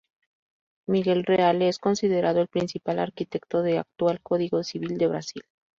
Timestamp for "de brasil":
4.97-5.43